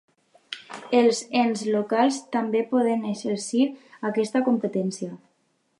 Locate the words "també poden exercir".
2.37-3.65